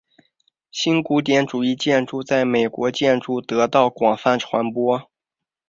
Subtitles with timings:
[0.71, 4.99] 新古典主义建筑在美国建筑得到广泛传播。